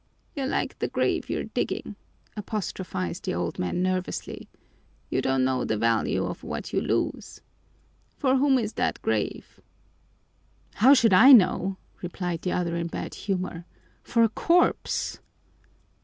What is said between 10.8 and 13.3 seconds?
should I know?" replied the other in bad